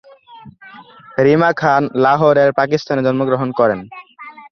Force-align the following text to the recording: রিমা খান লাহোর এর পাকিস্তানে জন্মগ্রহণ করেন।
রিমা 1.25 1.51
খান 1.53 1.83
লাহোর 2.03 2.35
এর 2.43 2.51
পাকিস্তানে 2.59 3.01
জন্মগ্রহণ 3.03 3.49
করেন। 3.59 3.79